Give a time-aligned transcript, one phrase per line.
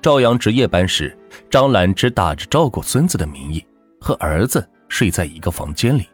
[0.00, 1.16] 赵阳值夜班时，
[1.50, 3.64] 张兰芝打着照顾孙子的名义
[4.00, 6.08] 和儿子睡在一个房间里。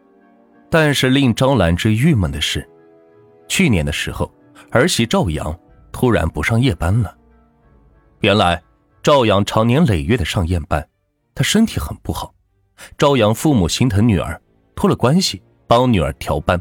[0.71, 2.67] 但是令张兰芝郁闷的是，
[3.47, 4.33] 去年的时候，
[4.71, 5.57] 儿媳赵阳
[5.93, 7.15] 突然不上夜班了。
[8.21, 8.61] 原来，
[9.03, 10.85] 赵阳常年累月的上夜班，
[11.35, 12.35] 他身体很不好。
[12.97, 14.41] 赵阳父母心疼女儿，
[14.75, 16.61] 托了关系帮女儿调班，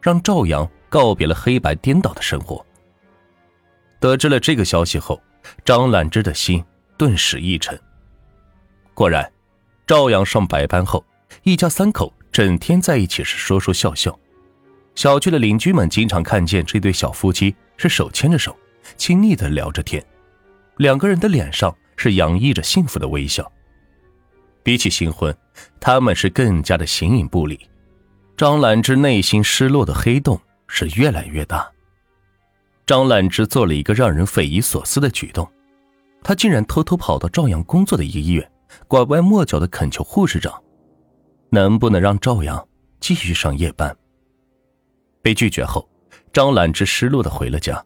[0.00, 2.64] 让赵阳告别了黑白颠倒的生活。
[4.00, 5.20] 得知了这个消息后，
[5.64, 6.64] 张兰芝的心
[6.96, 7.78] 顿时一沉。
[8.94, 9.30] 果然，
[9.86, 11.04] 赵阳上白班后，
[11.42, 14.18] 一家三口整天在一起是说说笑笑。
[14.94, 18.56] 小区的邻居们经常看见这对小夫妻是手牵着手，
[18.96, 20.04] 亲昵的聊着天，
[20.76, 23.50] 两个人的脸上是洋溢着幸福的微笑。
[24.62, 25.36] 比起新婚，
[25.80, 27.58] 他们是更加的形影不离。
[28.36, 31.68] 张兰芝内心失落的黑洞是越来越大。
[32.86, 35.50] 张兰芝做了一个让人匪夷所思的举动，
[36.22, 38.50] 她竟然偷偷跑到赵阳工作的一个医院，
[38.86, 40.62] 拐弯抹角的恳求护士长，
[41.48, 42.68] 能不能让赵阳
[43.00, 43.96] 继续上夜班。
[45.22, 45.88] 被拒绝后，
[46.30, 47.82] 张兰芝失落的回了家。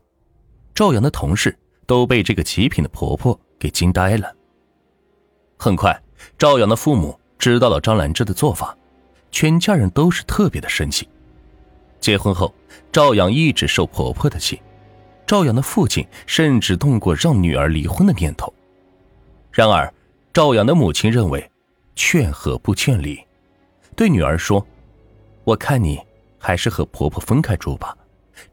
[0.74, 4.34] 赵阳的同事都被这个极品的婆婆给惊呆了。
[5.56, 5.96] 很快，
[6.36, 8.76] 赵阳的父母知道了张兰芝的做法，
[9.30, 11.08] 全家人都是特别的生气。
[12.00, 12.52] 结婚后，
[12.90, 14.60] 赵阳一直受婆婆的气。
[15.28, 18.50] 赵阳的父亲甚至动过让女儿离婚的念头，
[19.52, 19.92] 然而
[20.32, 21.50] 赵阳的母亲认为，
[21.94, 23.22] 劝和不劝离，
[23.94, 24.66] 对女儿说
[25.44, 26.00] ：“我看你
[26.38, 27.94] 还是和婆婆分开住吧，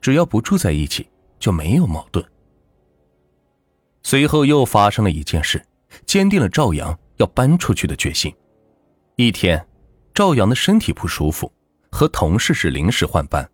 [0.02, 1.08] 只要不住在一起
[1.40, 2.24] 就没有矛盾。”
[4.04, 5.66] 随后又发生了一件事，
[6.06, 8.36] 坚定了赵阳要搬出去的决心。
[9.16, 9.66] 一天，
[10.14, 11.50] 赵阳的身体不舒服，
[11.90, 13.50] 和同事是临时换班，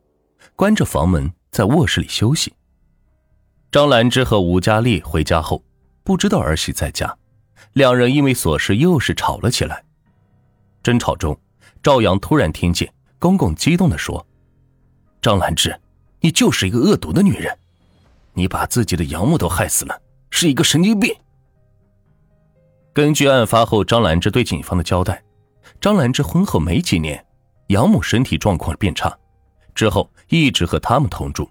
[0.55, 2.51] 关着房门在卧室里休息。
[3.71, 5.63] 张兰芝和吴佳丽回家后，
[6.03, 7.17] 不知道儿媳在家，
[7.71, 9.81] 两人因为琐事又是吵了起来。
[10.83, 11.39] 争吵中，
[11.81, 14.27] 赵阳突然听见公公激动地说
[15.21, 15.73] ：“张兰芝，
[16.19, 17.57] 你就是一个恶毒的女人，
[18.33, 20.01] 你把自己的养母都害死了，
[20.31, 21.15] 是一个神经病。”
[22.91, 25.23] 根据案发后张兰芝对警方的交代，
[25.79, 27.25] 张兰芝婚后没几年，
[27.67, 29.17] 养母身体状况变差，
[29.73, 31.49] 之后一直和他们同住。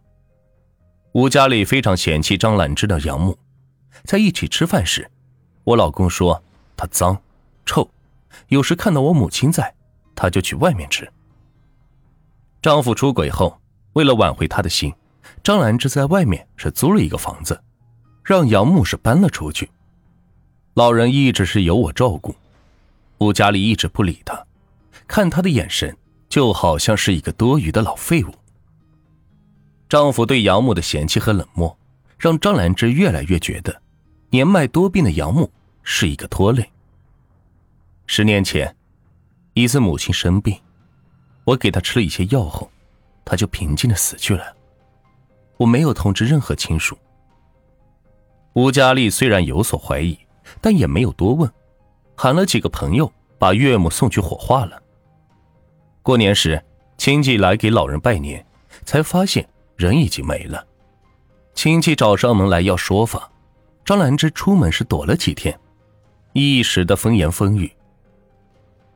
[1.12, 3.36] 吴佳丽非常嫌弃张兰芝的养母，
[4.04, 5.10] 在一起吃饭时，
[5.64, 6.40] 我老公说
[6.76, 7.20] 她脏、
[7.66, 7.90] 臭，
[8.46, 9.74] 有时看到我母亲在，
[10.14, 11.10] 他就去外面吃。
[12.62, 13.60] 丈夫出轨后，
[13.94, 14.94] 为了挽回他的心，
[15.42, 17.60] 张兰芝在外面是租了一个房子，
[18.22, 19.68] 让养母是搬了出去。
[20.74, 22.36] 老人一直是由我照顾，
[23.18, 24.46] 吴佳丽一直不理他，
[25.08, 25.96] 看他的眼神
[26.28, 28.32] 就好像是一个多余的老废物。
[29.90, 31.76] 丈夫对养母的嫌弃和冷漠，
[32.16, 33.82] 让张兰芝越来越觉得，
[34.30, 35.50] 年迈多病的养母
[35.82, 36.70] 是一个拖累。
[38.06, 38.72] 十年前，
[39.52, 40.56] 一次母亲生病，
[41.42, 42.70] 我给她吃了一些药后，
[43.24, 44.54] 她就平静的死去了。
[45.56, 46.96] 我没有通知任何亲属。
[48.52, 50.16] 吴佳丽虽然有所怀疑，
[50.60, 51.50] 但也没有多问，
[52.14, 54.80] 喊了几个朋友把岳母送去火化了。
[56.00, 56.64] 过年时，
[56.96, 58.46] 亲戚来给老人拜年，
[58.84, 59.44] 才发现。
[59.80, 60.62] 人已经没了，
[61.54, 63.30] 亲戚找上门来要说法，
[63.82, 65.58] 张兰芝出门时躲了几天，
[66.34, 67.72] 一时的风言风语。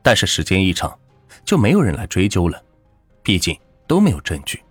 [0.03, 0.95] 但是时间一长，
[1.43, 2.61] 就没有人来追究了，
[3.23, 3.57] 毕竟
[3.87, 4.61] 都没有证据。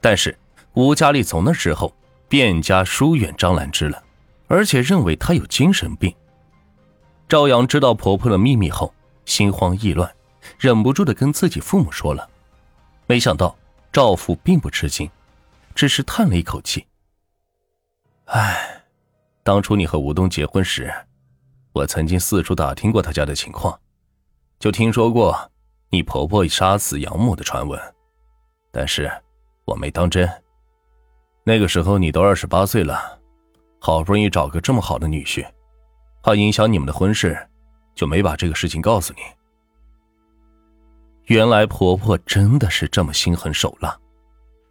[0.00, 0.34] 但是
[0.72, 1.94] 吴佳丽从那之后
[2.26, 4.02] 便加疏远张兰芝了，
[4.46, 6.10] 而且认为她有精神病。
[7.28, 8.94] 赵阳知道婆婆的秘密后，
[9.26, 10.10] 心慌意乱，
[10.58, 12.26] 忍不住的跟自己父母说了，
[13.06, 13.54] 没想到
[13.92, 15.06] 赵父并不吃惊。
[15.78, 16.84] 只是叹了一口气。
[18.24, 18.82] 唉，
[19.44, 20.92] 当初你和吴东结婚时，
[21.72, 23.78] 我曾经四处打听过他家的情况，
[24.58, 25.38] 就听说过
[25.88, 27.80] 你婆婆杀死养母的传闻，
[28.72, 29.08] 但是
[29.66, 30.28] 我没当真。
[31.44, 33.16] 那个时候你都二十八岁了，
[33.78, 35.46] 好不容易找个这么好的女婿，
[36.24, 37.38] 怕影响你们的婚事，
[37.94, 39.20] 就没把这个事情告诉你。
[41.26, 43.96] 原来婆婆真的是这么心狠手辣。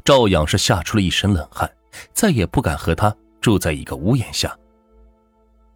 [0.07, 1.69] 赵阳是吓出了一身冷汗，
[2.13, 4.57] 再也不敢和她住在一个屋檐下。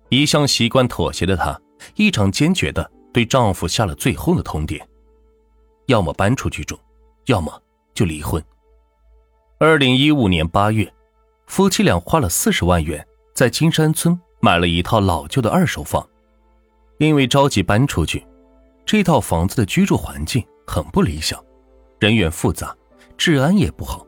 [0.07, 1.59] 一向习惯妥协的她，
[1.95, 4.81] 异常坚决的对丈夫下了最后的通牒：
[5.87, 6.79] 要么搬出去住，
[7.25, 7.61] 要么
[7.93, 8.41] 就离婚。
[9.59, 10.89] 二零一五年八月，
[11.47, 13.05] 夫妻俩花了四十万元
[13.35, 16.07] 在金山村买了一套老旧的二手房。
[16.99, 18.25] 因为着急搬出去，
[18.85, 21.37] 这套房子的居住环境很不理想，
[21.99, 22.73] 人员复杂，
[23.17, 24.07] 治安也不好。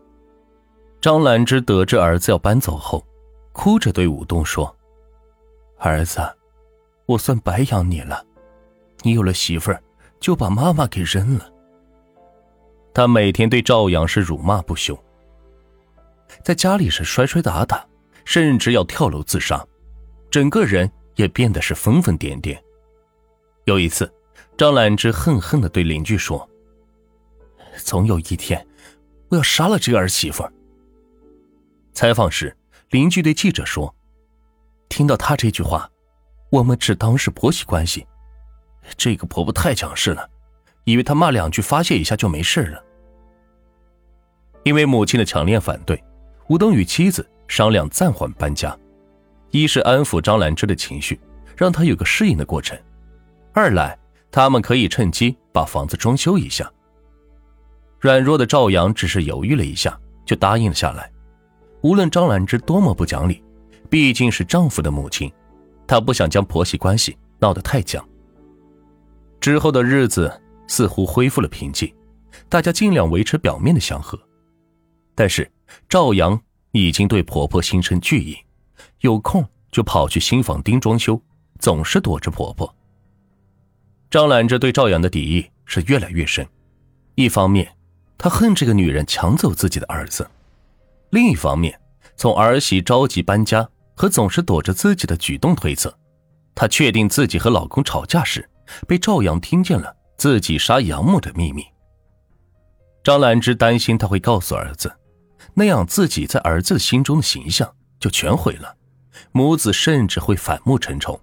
[1.03, 3.05] 张兰芝得知儿子要搬走后，
[3.51, 4.73] 哭着对武东说
[5.77, 6.21] ：“儿子，
[7.05, 8.25] 我算白养你了，
[9.01, 9.83] 你有了媳妇儿，
[10.21, 11.51] 就把妈妈给扔了。
[12.93, 14.97] 他每天对赵阳是辱骂不休，
[16.41, 17.85] 在家里是摔摔打打，
[18.23, 19.61] 甚至要跳楼自杀，
[20.31, 22.57] 整个人也变得是疯疯癫癫。
[23.65, 24.09] 有一次，
[24.55, 26.49] 张兰芝恨恨的对邻居说
[27.83, 28.65] ：“总有一天，
[29.27, 30.49] 我要杀了这个儿媳妇。”
[31.93, 32.55] 采访时，
[32.89, 33.93] 邻居对记者说
[34.89, 35.89] ：“听到他这句话，
[36.49, 38.05] 我们只当是婆媳关系。
[38.97, 40.29] 这个婆婆太强势了。”
[40.85, 42.83] 以为他骂两句发泄一下就没事了。
[44.63, 46.03] 因为母亲的强烈反对，
[46.49, 48.77] 吴东与妻子商量暂缓搬家，
[49.51, 51.17] 一是安抚张兰芝的情绪，
[51.55, 52.77] 让她有个适应的过程；
[53.53, 53.97] 二来
[54.29, 56.69] 他们可以趁机把房子装修一下。
[58.01, 61.09] 软弱的赵阳只是犹豫了一下，就答应了下来。
[61.83, 63.43] 无论张兰芝多么不讲理，
[63.89, 65.31] 毕竟是丈夫的母亲，
[65.85, 68.03] 她不想将婆媳关系闹得太僵。
[69.39, 70.39] 之后的日子。
[70.65, 71.93] 似乎恢复了平静，
[72.47, 74.17] 大家尽量维持表面的祥和。
[75.13, 75.51] 但是
[75.89, 76.41] 赵阳
[76.71, 78.35] 已经对婆婆心生惧意，
[79.01, 81.21] 有空就跑去新房盯装修，
[81.59, 82.73] 总是躲着婆婆。
[84.09, 86.47] 张兰芝对赵阳的敌意是越来越深，
[87.15, 87.75] 一方面
[88.17, 90.27] 她恨这个女人抢走自己的儿子，
[91.13, 91.79] 另一方面
[92.17, 95.95] 从儿媳着急搬家和总是躲着自己的举动推测，
[96.55, 98.49] 她确定自己和老公吵架时
[98.87, 99.95] 被赵阳听见了。
[100.15, 101.65] 自己杀杨母的秘密，
[103.03, 104.95] 张兰芝担心他会告诉儿子，
[105.53, 107.69] 那样自己在儿子心中的形象
[107.99, 108.73] 就全毁了，
[109.33, 111.19] 母子甚至会反目成仇。